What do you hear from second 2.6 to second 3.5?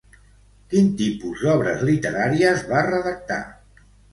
va redactar?